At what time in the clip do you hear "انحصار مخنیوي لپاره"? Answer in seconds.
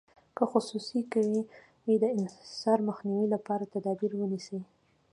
2.17-3.71